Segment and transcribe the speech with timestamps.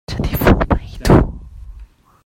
[0.07, 1.39] 整體服務滿意度